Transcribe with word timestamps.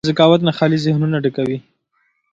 استاد 0.03 0.09
د 0.15 0.15
ذکاوت 0.15 0.41
نه 0.47 0.51
خالي 0.57 0.77
ذهنونه 0.85 1.17
ډکوي. 1.23 1.57